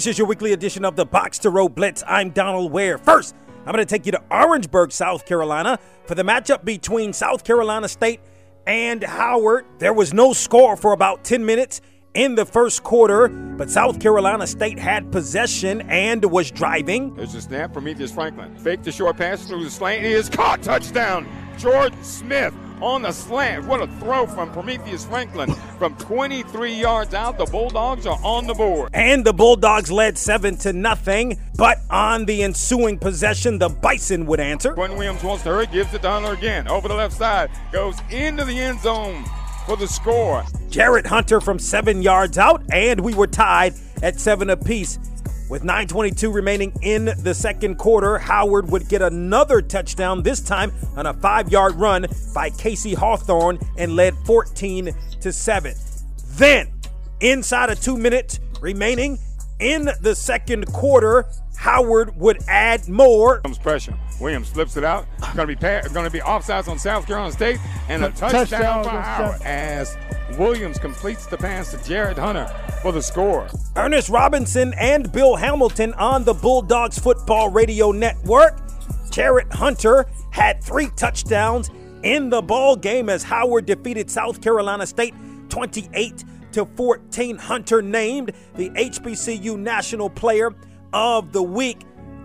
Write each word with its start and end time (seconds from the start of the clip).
This 0.00 0.06
is 0.06 0.16
your 0.16 0.28
weekly 0.28 0.54
edition 0.54 0.86
of 0.86 0.96
the 0.96 1.04
Box 1.04 1.38
to 1.40 1.50
Row 1.50 1.68
Blitz. 1.68 2.02
I'm 2.06 2.30
Donal 2.30 2.70
Ware. 2.70 2.96
First, 2.96 3.34
I'm 3.66 3.74
going 3.74 3.84
to 3.84 3.84
take 3.84 4.06
you 4.06 4.12
to 4.12 4.22
Orangeburg, 4.30 4.92
South 4.92 5.26
Carolina 5.26 5.78
for 6.06 6.14
the 6.14 6.22
matchup 6.22 6.64
between 6.64 7.12
South 7.12 7.44
Carolina 7.44 7.86
State 7.86 8.20
and 8.66 9.04
Howard. 9.04 9.66
There 9.78 9.92
was 9.92 10.14
no 10.14 10.32
score 10.32 10.74
for 10.74 10.94
about 10.94 11.22
10 11.24 11.44
minutes 11.44 11.82
in 12.14 12.34
the 12.34 12.46
first 12.46 12.82
quarter, 12.82 13.28
but 13.28 13.68
South 13.68 14.00
Carolina 14.00 14.46
State 14.46 14.78
had 14.78 15.12
possession 15.12 15.82
and 15.82 16.24
was 16.24 16.50
driving. 16.50 17.14
There's 17.14 17.34
a 17.34 17.42
snap 17.42 17.74
from 17.74 17.82
Prometheus 17.84 18.10
Franklin. 18.10 18.56
Fake 18.56 18.82
the 18.82 18.92
short 18.92 19.18
pass 19.18 19.46
through 19.46 19.64
the 19.64 19.70
slant. 19.70 20.02
He 20.02 20.12
is 20.12 20.30
caught. 20.30 20.62
Touchdown. 20.62 21.28
Jordan 21.58 22.02
Smith 22.02 22.54
on 22.82 23.02
the 23.02 23.12
slant. 23.12 23.66
What 23.66 23.82
a 23.82 23.86
throw 23.98 24.26
from 24.26 24.52
Prometheus 24.52 25.04
Franklin 25.04 25.52
from 25.78 25.96
23 25.96 26.72
yards 26.72 27.14
out. 27.14 27.38
The 27.38 27.46
Bulldogs 27.46 28.06
are 28.06 28.18
on 28.22 28.46
the 28.46 28.54
board. 28.54 28.90
And 28.94 29.24
the 29.24 29.32
Bulldogs 29.32 29.90
led 29.90 30.18
7 30.18 30.56
to 30.58 30.72
nothing, 30.72 31.40
but 31.56 31.78
on 31.90 32.24
the 32.24 32.42
ensuing 32.42 32.98
possession, 32.98 33.58
the 33.58 33.68
Bison 33.68 34.26
would 34.26 34.40
answer. 34.40 34.72
Quinton 34.74 34.98
Williams 34.98 35.22
wants 35.22 35.42
to 35.44 35.50
hurry, 35.50 35.66
gives 35.66 35.92
it 35.94 36.02
to 36.02 36.10
Hunter 36.10 36.32
again. 36.32 36.68
Over 36.68 36.88
the 36.88 36.94
left 36.94 37.16
side, 37.16 37.50
goes 37.72 37.96
into 38.10 38.44
the 38.44 38.58
end 38.58 38.80
zone 38.80 39.24
for 39.66 39.76
the 39.76 39.86
score. 39.86 40.44
Jarrett 40.68 41.06
Hunter 41.06 41.40
from 41.40 41.58
7 41.58 42.02
yards 42.02 42.38
out, 42.38 42.62
and 42.72 43.00
we 43.00 43.14
were 43.14 43.26
tied 43.26 43.74
at 44.02 44.18
7 44.18 44.50
apiece. 44.50 44.98
With 45.50 45.64
9.22 45.64 46.32
remaining 46.32 46.72
in 46.80 47.06
the 47.06 47.34
second 47.34 47.74
quarter, 47.74 48.18
Howard 48.18 48.70
would 48.70 48.88
get 48.88 49.02
another 49.02 49.60
touchdown, 49.60 50.22
this 50.22 50.40
time 50.40 50.70
on 50.96 51.06
a 51.06 51.12
five 51.12 51.50
yard 51.50 51.74
run 51.74 52.06
by 52.32 52.50
Casey 52.50 52.94
Hawthorne 52.94 53.58
and 53.76 53.96
led 53.96 54.14
14 54.26 54.94
to 55.20 55.32
7. 55.32 55.74
Then, 56.34 56.70
inside 57.20 57.68
of 57.68 57.80
two 57.80 57.96
minutes 57.96 58.38
remaining 58.60 59.18
in 59.58 59.90
the 60.00 60.14
second 60.14 60.66
quarter, 60.72 61.26
Howard 61.56 62.16
would 62.16 62.38
add 62.46 62.88
more. 62.88 63.40
Comes 63.40 63.58
pressure. 63.58 63.98
Williams 64.20 64.50
flips 64.50 64.76
it 64.76 64.84
out. 64.84 65.06
Going 65.34 65.48
to 65.48 65.56
be 65.56 65.56
going 65.56 66.06
to 66.06 66.10
be 66.10 66.20
offsides 66.20 66.68
on 66.68 66.78
South 66.78 67.08
Carolina 67.08 67.32
State 67.32 67.58
and 67.88 68.04
a 68.04 68.10
touchdown, 68.10 68.46
touchdown 68.46 68.84
for 68.84 68.90
Howard 68.90 69.42
as 69.42 69.96
Williams 70.38 70.78
completes 70.78 71.26
the 71.26 71.36
pass 71.36 71.70
to 71.72 71.88
Jarrett 71.88 72.18
Hunter 72.18 72.46
for 72.82 72.92
the 72.92 73.02
score. 73.02 73.48
Ernest 73.76 74.08
Robinson 74.08 74.74
and 74.78 75.10
Bill 75.12 75.36
Hamilton 75.36 75.92
on 75.94 76.24
the 76.24 76.34
Bulldogs 76.34 76.98
Football 76.98 77.50
Radio 77.50 77.92
Network. 77.92 78.60
Jarrett 79.10 79.52
Hunter 79.52 80.06
had 80.30 80.62
three 80.62 80.88
touchdowns 80.96 81.70
in 82.02 82.30
the 82.30 82.40
ball 82.40 82.76
game 82.76 83.08
as 83.08 83.22
Howard 83.22 83.66
defeated 83.66 84.10
South 84.10 84.40
Carolina 84.40 84.86
State 84.86 85.14
28 85.48 86.24
to 86.52 86.66
14. 86.76 87.38
Hunter 87.38 87.82
named 87.82 88.32
the 88.54 88.70
HBCU 88.70 89.58
National 89.58 90.08
Player 90.08 90.54
of 90.92 91.32
the 91.32 91.42
Week. 91.42 91.82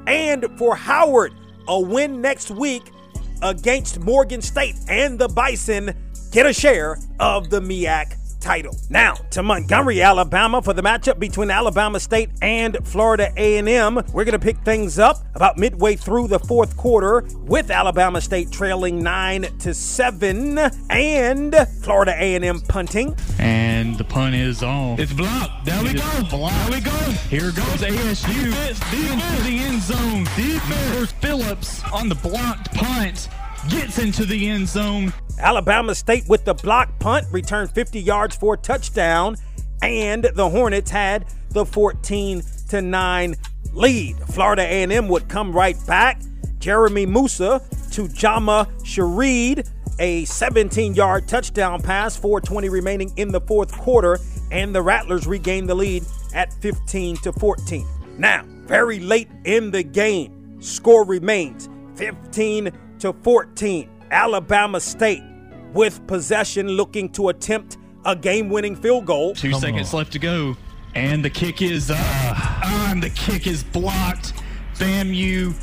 And 0.08 0.46
for 0.58 0.76
Howard, 0.76 1.34
a 1.68 1.80
win 1.80 2.22
next 2.22 2.52
week 2.52 2.92
against 3.42 4.00
Morgan 4.00 4.42
State 4.42 4.76
and 4.88 5.20
the 5.20 5.28
Bison 5.28 5.95
get 6.36 6.46
a 6.46 6.52
share 6.52 6.98
of 7.18 7.50
the 7.50 7.62
MEAC 7.62 8.42
title. 8.42 8.76
Now 8.90 9.14
to 9.32 9.42
Montgomery, 9.42 10.02
Alabama 10.02 10.62
for 10.62 10.74
the 10.74 10.82
matchup 10.82 11.18
between 11.18 11.50
Alabama 11.50 11.98
State 11.98 12.30
and 12.42 12.78
Florida 12.84 13.32
A&M. 13.38 13.96
We're 14.12 14.26
going 14.26 14.38
to 14.38 14.40
pick 14.40 14.58
things 14.66 15.00
up 15.00 15.24
about 15.34 15.58
midway 15.58 15.96
through 15.96 16.28
the 16.28 16.40
fourth 16.40 16.76
quarter 16.76 17.24
with 17.46 17.72
Alabama 17.72 18.20
State 18.20 18.52
trailing 18.52 19.02
9 19.02 19.44
to 19.60 19.74
7 19.74 20.58
and 20.90 21.56
Florida 21.82 22.14
A&M 22.18 22.60
punting. 22.68 23.16
And 23.40 23.98
the 23.98 24.04
punt 24.04 24.36
is 24.36 24.62
on. 24.62 25.00
It's 25.00 25.14
blocked. 25.14 25.64
There 25.64 25.82
we 25.84 25.94
go. 25.94 26.24
Blocked. 26.30 26.70
There 26.70 26.80
we 26.80 26.82
go. 26.82 26.92
Here 27.30 27.52
goes 27.54 27.80
ASU. 27.80 28.28
Defense, 28.28 28.80
defense. 28.92 29.24
Into 29.24 29.44
the 29.44 29.58
end 29.60 29.82
zone. 29.82 30.24
Defense. 30.36 31.14
Phillips 31.14 31.82
on 31.94 32.10
the 32.10 32.16
blocked 32.16 32.74
punt 32.74 33.30
gets 33.70 34.00
into 34.00 34.26
the 34.26 34.50
end 34.50 34.68
zone. 34.68 35.14
Alabama 35.40 35.94
State 35.94 36.28
with 36.28 36.46
the 36.46 36.54
block 36.54 36.98
punt 37.00 37.26
returned 37.32 37.72
50 37.72 38.00
yards 38.00 38.36
for 38.36 38.54
a 38.54 38.58
touchdown, 38.58 39.36
and 39.82 40.24
the 40.36 40.50
Hornets 40.50 40.92
had 40.92 41.26
the 41.50 41.66
14 41.66 42.44
to 42.70 42.82
9 42.82 43.36
lead. 43.74 44.18
Florida 44.18 44.64
A&M 44.64 45.08
would 45.08 45.28
come 45.28 45.52
right 45.52 45.78
back. 45.86 46.22
Jeremy 46.60 47.06
Moussa 47.06 47.62
to 47.92 48.08
Jah'Marae 48.08 48.68
Sheread, 48.82 49.70
a 50.00 50.24
17-yard 50.24 51.28
touchdown 51.28 51.82
pass, 51.82 52.18
4:20 52.20 52.70
remaining 52.70 53.14
in 53.18 53.30
the 53.30 53.42
fourth 53.42 53.72
quarter, 53.72 54.20
and 54.52 54.74
the 54.74 54.82
Rattlers 54.82 55.28
regained 55.28 55.70
the 55.70 55.76
lead 55.76 56.04
at 56.34 56.54
15 56.62 57.18
to 57.18 57.32
14. 57.34 57.86
Now, 58.18 58.44
very 58.66 59.00
late 59.00 59.30
in 59.44 59.72
the 59.72 59.84
game, 59.84 60.62
score 60.62 61.06
remains 61.06 61.70
15 61.96 62.72
to 63.00 63.14
14. 63.24 63.90
Alabama 64.12 64.80
State 64.80 65.24
with 65.74 66.06
possession 66.08 66.68
looking 66.70 67.10
to 67.10 67.30
attempt 67.30 67.78
a 68.06 68.16
game-winning 68.16 68.76
field 68.76 69.06
goal. 69.06 69.34
Two 69.34 69.52
Come 69.52 69.60
seconds 69.62 69.94
on. 69.94 69.98
left 70.00 70.14
to 70.14 70.20
go. 70.20 70.56
And 70.94 71.26
the 71.26 71.30
kick 71.30 71.62
is 71.62 71.92
up. 71.92 71.98
Uh, 72.00 72.62
and 72.90 73.04
the 73.04 73.10
kick 73.10 73.48
is 73.48 73.64
blocked. 73.64 74.34
FAMU, 74.76 75.54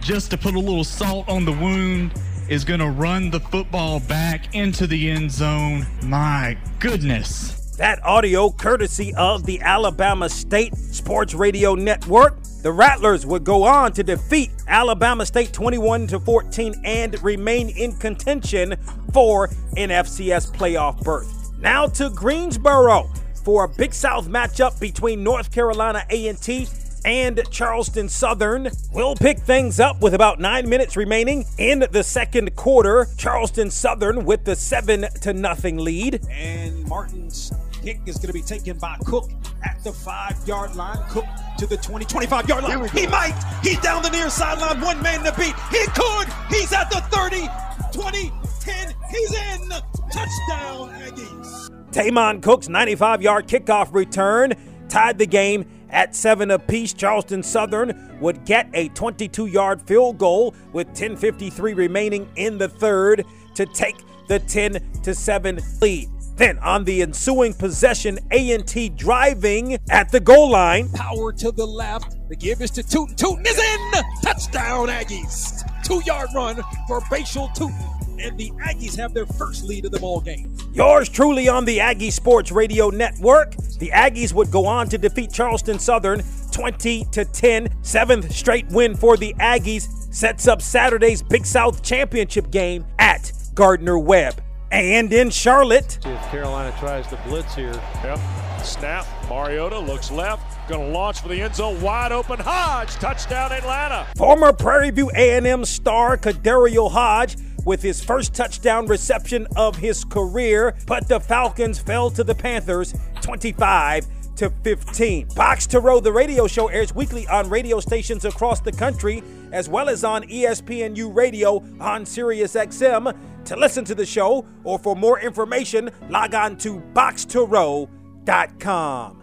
just 0.00 0.30
to 0.30 0.38
put 0.38 0.54
a 0.54 0.58
little 0.58 0.84
salt 0.84 1.28
on 1.28 1.44
the 1.44 1.52
wound, 1.52 2.14
is 2.48 2.64
going 2.64 2.80
to 2.80 2.88
run 2.90 3.30
the 3.30 3.40
football 3.40 4.00
back 4.00 4.54
into 4.54 4.86
the 4.86 5.10
end 5.10 5.30
zone. 5.30 5.86
My 6.02 6.56
goodness. 6.78 7.57
That 7.78 8.04
audio 8.04 8.50
courtesy 8.50 9.14
of 9.14 9.46
the 9.46 9.60
Alabama 9.60 10.28
State 10.28 10.74
Sports 10.74 11.32
Radio 11.32 11.76
Network. 11.76 12.42
The 12.64 12.72
Rattlers 12.72 13.24
would 13.24 13.44
go 13.44 13.62
on 13.62 13.92
to 13.92 14.02
defeat 14.02 14.50
Alabama 14.66 15.24
State 15.24 15.52
21 15.52 16.08
to 16.08 16.18
14 16.18 16.74
and 16.84 17.22
remain 17.22 17.68
in 17.68 17.92
contention 17.92 18.74
for 19.12 19.44
an 19.76 19.90
FCS 19.90 20.52
playoff 20.52 21.00
berth. 21.04 21.52
Now 21.60 21.86
to 21.86 22.10
Greensboro 22.10 23.08
for 23.44 23.62
a 23.62 23.68
Big 23.68 23.94
South 23.94 24.26
matchup 24.26 24.80
between 24.80 25.22
North 25.22 25.52
Carolina 25.52 26.04
A&T 26.10 26.66
and 27.04 27.40
Charleston 27.48 28.08
Southern. 28.08 28.70
We'll 28.92 29.14
pick 29.14 29.38
things 29.38 29.78
up 29.78 30.00
with 30.00 30.14
about 30.14 30.40
nine 30.40 30.68
minutes 30.68 30.96
remaining 30.96 31.44
in 31.58 31.86
the 31.92 32.02
second 32.02 32.56
quarter. 32.56 33.06
Charleston 33.16 33.70
Southern 33.70 34.24
with 34.24 34.44
the 34.44 34.56
seven 34.56 35.06
to 35.20 35.32
nothing 35.32 35.78
lead. 35.78 36.26
And 36.28 36.84
Martin's 36.88 37.52
kick 37.82 38.00
is 38.06 38.16
going 38.16 38.28
to 38.28 38.32
be 38.32 38.42
taken 38.42 38.78
by 38.78 38.96
Cook 39.04 39.30
at 39.64 39.82
the 39.84 39.92
five 39.92 40.36
yard 40.46 40.74
line. 40.76 40.98
Cook 41.08 41.26
to 41.58 41.66
the 41.66 41.76
20, 41.76 42.04
25 42.04 42.48
yard 42.48 42.64
line. 42.64 42.88
He 42.88 43.06
might. 43.06 43.34
He's 43.62 43.78
down 43.80 44.02
the 44.02 44.10
near 44.10 44.30
sideline. 44.30 44.80
One 44.80 45.02
man 45.02 45.24
to 45.24 45.32
beat. 45.32 45.54
He 45.70 45.84
could. 45.94 46.28
He's 46.48 46.72
at 46.72 46.90
the 46.90 47.00
30, 47.10 47.48
20, 47.92 48.32
10. 48.60 48.94
He's 49.10 49.32
in. 49.32 49.68
Touchdown, 50.10 50.90
Aggies. 51.00 51.68
Tamon 51.90 52.42
Cook's 52.42 52.68
95 52.68 53.22
yard 53.22 53.46
kickoff 53.46 53.92
return 53.92 54.54
tied 54.88 55.18
the 55.18 55.26
game 55.26 55.66
at 55.90 56.14
seven 56.14 56.50
apiece. 56.50 56.92
Charleston 56.92 57.42
Southern 57.42 58.18
would 58.20 58.44
get 58.44 58.68
a 58.74 58.88
22 58.90 59.46
yard 59.46 59.82
field 59.82 60.18
goal 60.18 60.54
with 60.72 60.88
10.53 60.88 61.76
remaining 61.76 62.28
in 62.36 62.58
the 62.58 62.68
third 62.68 63.24
to 63.54 63.66
take 63.66 63.96
the 64.28 64.38
10 64.38 65.02
to 65.02 65.14
7 65.14 65.58
lead. 65.80 66.08
Then 66.38 66.58
on 66.60 66.84
the 66.84 67.02
ensuing 67.02 67.52
possession, 67.52 68.18
A&T 68.30 68.90
driving 68.90 69.78
at 69.90 70.10
the 70.10 70.20
goal 70.20 70.50
line. 70.50 70.88
Power 70.90 71.32
to 71.34 71.52
the 71.52 71.66
left. 71.66 72.16
The 72.28 72.36
give 72.36 72.62
is 72.62 72.70
to 72.72 72.82
Tuten. 72.82 73.14
Tuten 73.16 73.46
is 73.46 73.58
in. 73.58 74.02
Touchdown 74.22 74.88
Aggies. 74.88 75.62
Two 75.84 76.00
yard 76.06 76.28
run 76.34 76.56
for 76.86 77.00
Bhayshul 77.02 77.54
Tuten 77.56 77.98
and 78.20 78.36
the 78.38 78.50
Aggies 78.62 78.96
have 78.96 79.14
their 79.14 79.26
first 79.26 79.64
lead 79.64 79.84
of 79.84 79.92
the 79.92 79.98
ball 80.00 80.20
game. 80.20 80.56
Yours 80.72 81.08
truly 81.08 81.48
on 81.48 81.64
the 81.64 81.80
Aggie 81.80 82.10
Sports 82.10 82.50
Radio 82.50 82.90
Network. 82.90 83.54
The 83.78 83.90
Aggies 83.90 84.32
would 84.32 84.50
go 84.50 84.66
on 84.66 84.88
to 84.88 84.98
defeat 84.98 85.32
Charleston 85.32 85.78
Southern 85.78 86.22
20 86.50 87.04
to 87.12 87.24
10. 87.24 87.68
Seventh 87.82 88.32
straight 88.32 88.66
win 88.68 88.96
for 88.96 89.16
the 89.16 89.34
Aggies 89.34 89.88
sets 90.12 90.48
up 90.48 90.62
Saturday's 90.62 91.22
Big 91.22 91.46
South 91.46 91.82
Championship 91.82 92.50
game 92.50 92.84
at 92.98 93.32
Gardner 93.54 93.98
Webb. 93.98 94.40
And 94.70 95.12
in 95.12 95.30
Charlotte. 95.30 95.98
See 96.02 96.10
if 96.10 96.20
Carolina 96.30 96.74
tries 96.78 97.06
to 97.08 97.16
blitz 97.26 97.54
here. 97.54 97.72
Yep. 98.04 98.18
Snap. 98.62 99.06
Mariota 99.28 99.78
looks 99.78 100.10
left. 100.10 100.68
Going 100.68 100.88
to 100.88 100.92
launch 100.92 101.20
for 101.20 101.28
the 101.28 101.40
end 101.40 101.54
zone. 101.54 101.80
Wide 101.80 102.12
open. 102.12 102.38
Hodge. 102.38 102.90
Touchdown 102.96 103.52
Atlanta. 103.52 104.06
Former 104.16 104.52
Prairie 104.52 104.90
View 104.90 105.10
A&M 105.14 105.64
star 105.64 106.16
KhaDarel 106.18 106.90
Hodge 106.90 107.36
with 107.64 107.82
his 107.82 108.02
first 108.02 108.34
touchdown 108.34 108.86
reception 108.86 109.46
of 109.56 109.76
his 109.76 110.04
career, 110.04 110.74
but 110.86 111.06
the 111.06 111.20
Falcons 111.20 111.78
fell 111.78 112.10
to 112.10 112.24
the 112.24 112.34
Panthers 112.34 112.94
25 113.20 114.06
to 114.38 114.50
15. 114.62 115.28
Box 115.34 115.66
to 115.66 115.80
Row, 115.80 116.00
the 116.00 116.12
radio 116.12 116.46
show, 116.46 116.68
airs 116.68 116.94
weekly 116.94 117.26
on 117.26 117.50
radio 117.50 117.80
stations 117.80 118.24
across 118.24 118.60
the 118.60 118.72
country, 118.72 119.22
as 119.52 119.68
well 119.68 119.88
as 119.88 120.04
on 120.04 120.22
ESPNU 120.24 121.14
Radio 121.14 121.56
on 121.80 122.04
SiriusXM. 122.04 123.16
To 123.46 123.56
listen 123.56 123.84
to 123.84 123.94
the 123.94 124.06
show 124.06 124.46
or 124.64 124.78
for 124.78 124.94
more 124.94 125.18
information, 125.20 125.90
log 126.08 126.34
on 126.34 126.56
to 126.58 126.80
boxtorow.com. 126.94 129.17